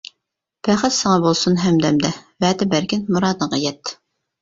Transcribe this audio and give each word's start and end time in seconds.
بەخت 0.67 0.95
ساڭا 0.95 1.19
بولسۇن 1.27 1.59
ھەمدەمدە 1.65 2.13
ۋەدە 2.47 2.71
بەرگىن 2.75 3.09
مۇرادىڭغا 3.15 3.65
يەت. 3.71 3.99